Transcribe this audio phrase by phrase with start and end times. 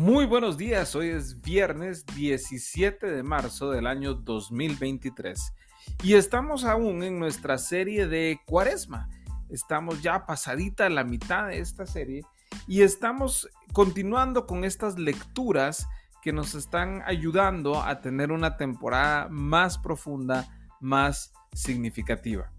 [0.00, 5.52] Muy buenos días, hoy es viernes 17 de marzo del año 2023
[6.02, 9.10] y estamos aún en nuestra serie de Cuaresma.
[9.50, 12.22] Estamos ya pasadita la mitad de esta serie
[12.66, 15.86] y estamos continuando con estas lecturas
[16.22, 20.48] que nos están ayudando a tener una temporada más profunda,
[20.80, 22.50] más significativa.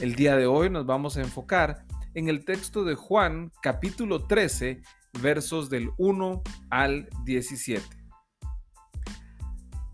[0.00, 1.84] El día de hoy nos vamos a enfocar
[2.14, 4.82] en el texto de Juan capítulo 13
[5.20, 7.84] versos del 1 al 17.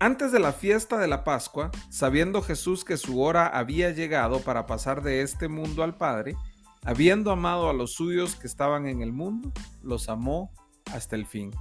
[0.01, 4.67] Antes de la fiesta de la Pascua, sabiendo Jesús que su hora había llegado para
[4.67, 6.37] pasar de este mundo al Padre,
[6.85, 10.53] habiendo amado a los suyos que estaban en el mundo, los amó
[10.93, 11.53] hasta el fin.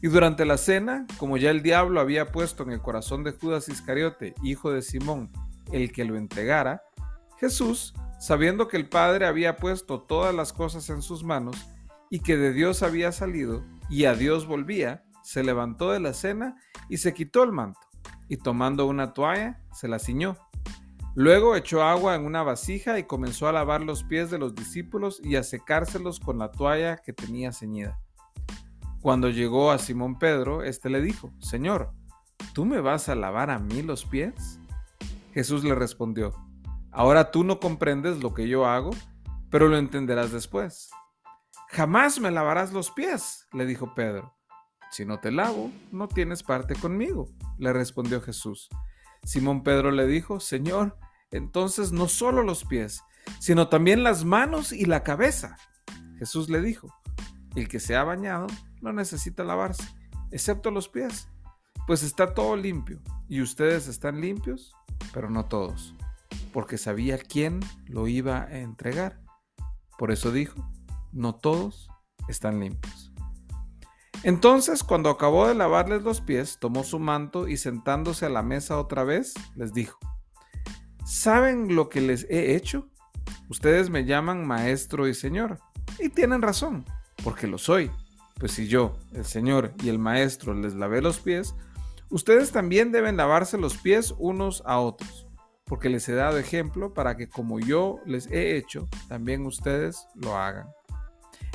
[0.00, 3.68] Y durante la cena, como ya el diablo había puesto en el corazón de Judas
[3.68, 5.32] Iscariote, hijo de Simón,
[5.72, 6.82] el que lo entregara,
[7.38, 11.56] Jesús, sabiendo que el Padre había puesto todas las cosas en sus manos,
[12.10, 16.56] y que de Dios había salido y a Dios volvía, se levantó de la cena
[16.88, 17.80] y se quitó el manto,
[18.28, 20.36] y tomando una toalla, se la ciñó.
[21.14, 25.20] Luego echó agua en una vasija y comenzó a lavar los pies de los discípulos
[25.24, 27.98] y a secárselos con la toalla que tenía ceñida.
[29.00, 31.92] Cuando llegó a Simón Pedro, éste le dijo, Señor,
[32.52, 34.60] ¿tú me vas a lavar a mí los pies?
[35.32, 36.34] Jesús le respondió,
[36.92, 38.90] Ahora tú no comprendes lo que yo hago,
[39.50, 40.90] pero lo entenderás después.
[41.68, 44.34] Jamás me lavarás los pies, le dijo Pedro.
[44.90, 48.68] Si no te lavo, no tienes parte conmigo, le respondió Jesús.
[49.24, 50.96] Simón Pedro le dijo, Señor,
[51.30, 53.02] entonces no solo los pies,
[53.40, 55.56] sino también las manos y la cabeza.
[56.18, 56.88] Jesús le dijo,
[57.56, 58.46] el que se ha bañado
[58.80, 59.84] no necesita lavarse,
[60.30, 61.28] excepto los pies,
[61.86, 64.74] pues está todo limpio, y ustedes están limpios,
[65.12, 65.94] pero no todos,
[66.52, 69.20] porque sabía quién lo iba a entregar.
[69.98, 70.68] Por eso dijo,
[71.16, 71.88] no todos
[72.28, 73.12] están limpios.
[74.22, 78.78] Entonces, cuando acabó de lavarles los pies, tomó su manto y sentándose a la mesa
[78.78, 79.98] otra vez, les dijo,
[81.04, 82.88] ¿saben lo que les he hecho?
[83.48, 85.58] Ustedes me llaman maestro y señor,
[85.98, 86.84] y tienen razón,
[87.22, 87.90] porque lo soy.
[88.38, 91.54] Pues si yo, el señor y el maestro les lavé los pies,
[92.10, 95.26] ustedes también deben lavarse los pies unos a otros,
[95.64, 100.36] porque les he dado ejemplo para que como yo les he hecho, también ustedes lo
[100.36, 100.66] hagan.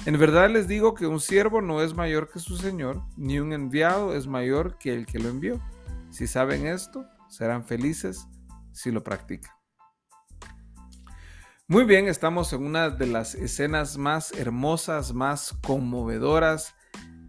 [0.03, 3.53] En verdad les digo que un siervo no es mayor que su señor, ni un
[3.53, 5.61] enviado es mayor que el que lo envió.
[6.09, 8.27] Si saben esto, serán felices
[8.71, 9.51] si lo practican.
[11.67, 16.73] Muy bien, estamos en una de las escenas más hermosas, más conmovedoras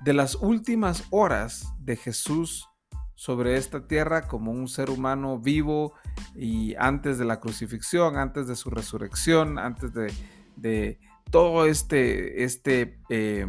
[0.02, 2.66] de las últimas horas de Jesús
[3.14, 5.92] sobre esta tierra como un ser humano vivo
[6.34, 10.10] y antes de la crucifixión, antes de su resurrección, antes de,
[10.56, 10.98] de
[11.32, 13.46] todo este, este eh,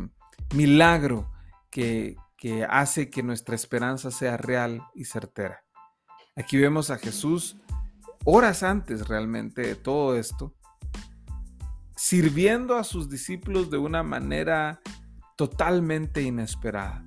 [0.56, 1.30] milagro
[1.70, 5.64] que, que hace que nuestra esperanza sea real y certera.
[6.36, 7.58] Aquí vemos a Jesús
[8.24, 10.56] horas antes realmente de todo esto,
[11.96, 14.80] sirviendo a sus discípulos de una manera
[15.36, 17.04] totalmente inesperada.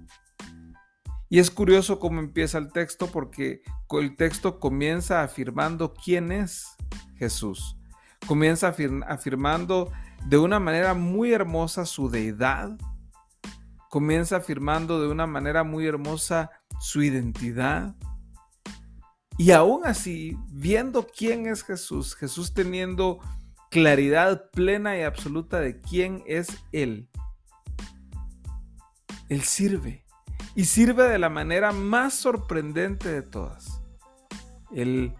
[1.31, 3.62] Y es curioso cómo empieza el texto porque
[3.93, 6.76] el texto comienza afirmando quién es
[7.16, 7.78] Jesús.
[8.26, 8.75] Comienza
[9.08, 9.91] afirmando
[10.25, 12.77] de una manera muy hermosa su deidad,
[13.91, 16.50] comienza afirmando de una manera muy hermosa
[16.81, 17.94] su identidad.
[19.38, 23.21] Y aún así, viendo quién es Jesús, Jesús teniendo
[23.71, 27.10] claridad plena y absoluta de quién es Él,
[29.28, 30.05] Él sirve.
[30.55, 33.82] Y sirve de la manera más sorprendente de todas.
[34.72, 35.15] Él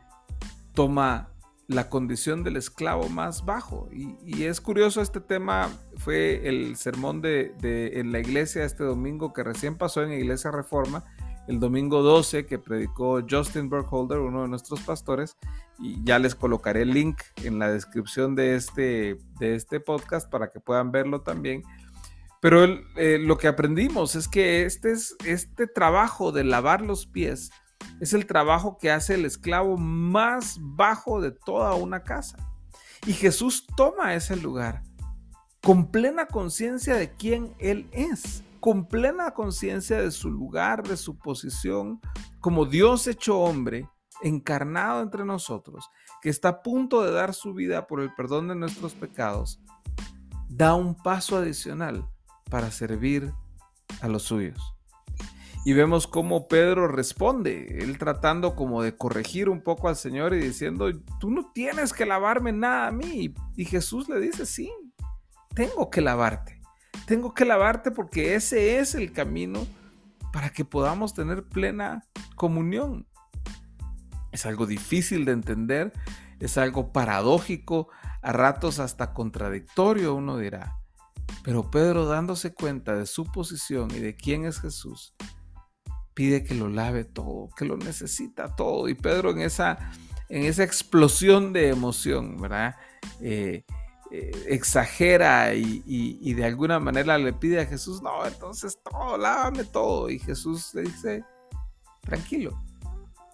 [0.73, 1.36] toma
[1.69, 3.89] la condición del esclavo más bajo.
[3.93, 7.55] Y, es curioso, este tema fue el sermón de,
[7.95, 11.05] en la iglesia este domingo que recién pasó en Iglesia Reforma,
[11.49, 15.37] el domingo 12 que predicó Justin Burkholder, uno de nuestros pastores,
[15.79, 20.51] y ya les colocaré el link en la descripción de este, de este podcast para
[20.51, 21.63] que puedan verlo también.
[22.41, 22.65] Pero
[22.97, 27.51] eh, lo que aprendimos es que este, es, este trabajo de lavar los pies,
[28.01, 32.37] es el trabajo que hace el esclavo más bajo de toda una casa.
[33.07, 34.83] Y Jesús toma ese lugar
[35.63, 41.19] con plena conciencia de quién Él es, con plena conciencia de su lugar, de su
[41.19, 42.01] posición,
[42.41, 43.89] como Dios hecho hombre,
[44.23, 45.91] encarnado entre nosotros,
[46.23, 49.61] que está a punto de dar su vida por el perdón de nuestros pecados,
[50.49, 52.09] da un paso adicional
[52.51, 53.33] para servir
[54.01, 54.76] a los suyos.
[55.67, 60.39] Y vemos cómo Pedro responde, él tratando como de corregir un poco al Señor y
[60.39, 63.35] diciendo, tú no tienes que lavarme nada a mí.
[63.57, 64.71] Y Jesús le dice, sí,
[65.57, 66.63] tengo que lavarte.
[67.09, 69.67] Tengo que lavarte porque ese es el camino
[70.33, 72.05] para que podamos tener plena
[72.37, 73.09] comunión.
[74.31, 75.93] Es algo difícil de entender,
[76.39, 77.89] es algo paradójico,
[78.23, 80.77] a ratos hasta contradictorio, uno dirá.
[81.43, 85.17] Pero Pedro, dándose cuenta de su posición y de quién es Jesús,
[86.17, 88.89] pide que lo lave todo, que lo necesita todo.
[88.89, 89.93] Y Pedro en esa,
[90.31, 92.75] en esa explosión de emoción, ¿verdad?
[93.21, 93.67] Eh,
[94.11, 100.09] eh, exagera y, de alguna manera le pide a Jesús, no, entonces todo, lávame todo.
[100.09, 101.23] Y Jesús le dice,
[102.01, 102.59] tranquilo,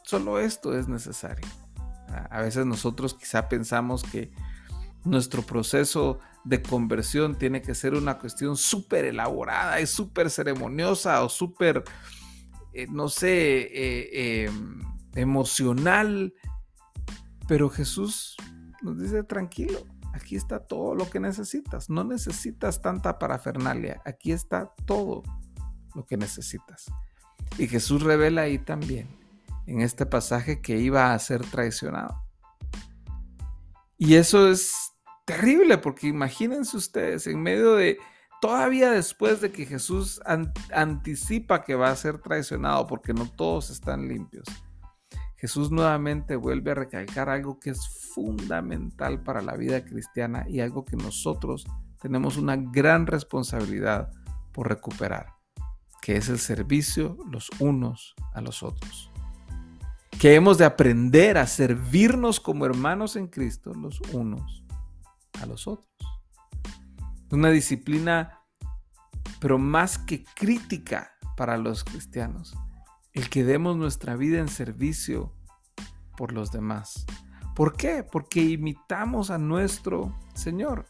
[0.03, 1.47] solo esto es necesario.
[2.31, 4.33] A veces nosotros quizá pensamos que
[5.05, 11.29] nuestro proceso de conversión tiene que ser una cuestión súper elaborada y súper ceremoniosa o
[11.29, 11.85] súper,
[12.73, 14.81] eh, no sé, eh, em,
[15.15, 16.35] emocional.
[17.49, 18.37] Pero Jesús
[18.83, 21.89] nos dice, tranquilo, Aquí está todo lo que necesitas.
[21.89, 24.03] No necesitas tanta parafernalia.
[24.05, 25.23] Aquí está todo
[25.95, 26.87] lo que necesitas.
[27.59, 29.09] Y Jesús revela ahí también,
[29.67, 32.23] en este pasaje, que iba a ser traicionado.
[33.97, 34.93] Y eso es
[35.25, 37.99] terrible, porque imagínense ustedes, en medio de,
[38.43, 40.21] todavía después de que Jesús
[40.71, 44.45] anticipa que va a ser traicionado, porque no todos están limpios
[45.43, 50.85] Jesús nuevamente vuelve a recalcar algo que es fundamental para la vida cristiana y algo
[50.85, 51.67] que nosotros
[52.01, 54.13] tenemos una gran responsabilidad
[54.53, 55.33] por recuperar,
[56.01, 59.11] que es el servicio los unos a los otros.
[60.21, 64.65] Que hemos de aprender a servirnos como hermanos en Cristo los unos
[65.41, 65.92] a los otros.
[67.33, 68.41] Una disciplina,
[69.41, 72.55] pero más que crítica para los cristianos
[73.13, 75.33] el que demos nuestra vida en servicio
[76.17, 77.07] por los demás.
[77.55, 78.05] ¿Por qué?
[78.11, 80.87] Porque imitamos a nuestro Señor.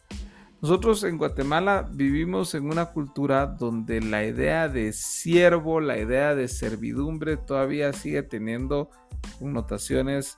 [0.61, 6.47] Nosotros en Guatemala vivimos en una cultura donde la idea de siervo, la idea de
[6.47, 8.89] servidumbre todavía sigue teniendo
[9.39, 10.37] connotaciones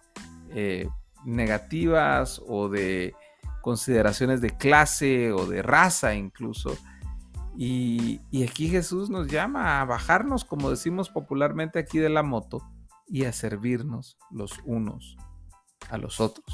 [0.50, 0.88] eh,
[1.26, 3.14] negativas o de
[3.66, 6.78] consideraciones de clase o de raza incluso.
[7.58, 12.62] Y, aquí Jesús nos llama a bajarnos, como decimos popularmente aquí de la moto,
[13.08, 15.18] y a servirnos los unos
[15.90, 16.46] a los otros.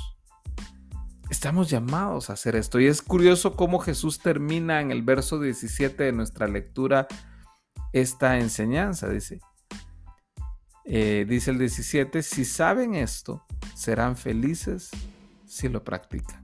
[1.30, 2.80] Estamos llamados a hacer esto.
[2.80, 7.10] Y es curioso cómo Jesús termina en el verso 17 de nuestra lectura
[7.92, 9.10] esta enseñanza.
[9.10, 9.42] Dice,
[10.86, 14.92] eh, dice el 17, si saben esto, serán felices
[15.46, 16.41] si lo practican.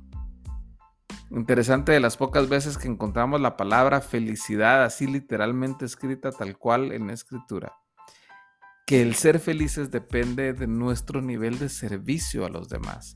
[1.29, 6.93] Interesante de las pocas veces que encontramos la palabra felicidad así literalmente escrita tal cual
[6.93, 7.73] en la escritura.
[8.85, 13.15] Que el ser felices depende de nuestro nivel de servicio a los demás,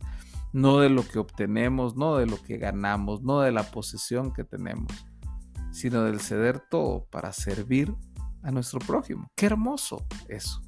[0.51, 4.43] no de lo que obtenemos, no de lo que ganamos, no de la posesión que
[4.43, 4.91] tenemos,
[5.71, 7.95] sino del ceder todo para servir
[8.43, 9.31] a nuestro prójimo.
[9.37, 10.61] Qué hermoso eso.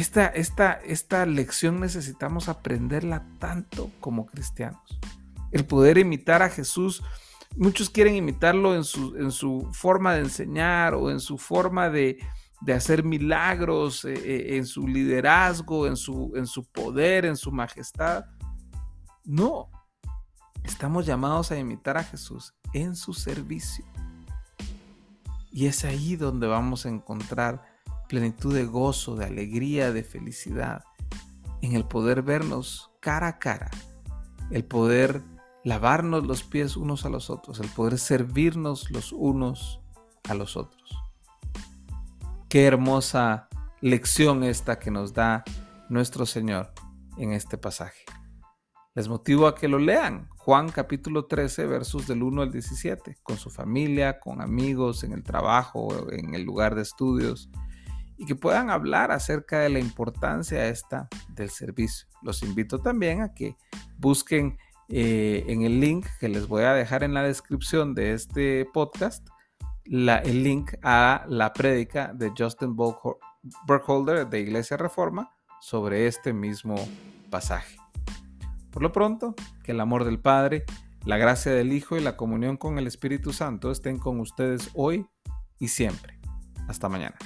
[0.00, 4.80] Esta, esta, esta lección necesitamos aprenderla tanto como cristianos.
[5.52, 7.02] El poder imitar a Jesús.
[7.54, 12.18] Muchos quieren imitarlo en su, en su forma de enseñar o en su forma de,
[12.74, 18.24] hacer milagros, eh, eh, en su liderazgo, en su, en su poder, en su majestad.
[19.22, 19.68] No,
[20.64, 23.84] estamos llamados a imitar a Jesús en su servicio.
[25.52, 27.69] Y es ahí donde vamos a encontrar
[28.10, 30.82] plenitud de gozo, de alegría, de felicidad,
[31.62, 33.70] en el poder vernos cara a cara,
[34.50, 35.22] el poder
[35.62, 39.80] lavarnos los pies unos a los otros, el poder servirnos los unos
[40.28, 40.92] a los otros.
[42.48, 43.48] Qué hermosa
[43.80, 45.44] lección esta que nos da
[45.88, 46.72] nuestro Señor
[47.16, 48.02] en este pasaje.
[48.96, 50.28] Les motivo a que lo lean.
[50.36, 55.22] Juan capítulo 13, versos del 1 al 17, con su familia, con amigos, en el
[55.22, 57.48] trabajo, en el lugar de estudios
[58.20, 62.06] y que puedan hablar acerca de la importancia esta del servicio.
[62.20, 63.56] Los invito también a que
[63.96, 64.58] busquen
[64.90, 69.26] eh, en el link que les voy a dejar en la descripción de este podcast,
[69.86, 76.74] el link a la prédica de Justin Burkholder de Iglesia Reforma sobre este mismo
[77.30, 77.78] pasaje.
[78.70, 79.34] Por lo pronto,
[79.64, 80.66] que el amor del Padre,
[81.06, 85.06] la gracia del Hijo y la comunión con el Espíritu Santo estén con ustedes hoy
[85.58, 86.20] y siempre.
[86.68, 87.16] Hasta mañana.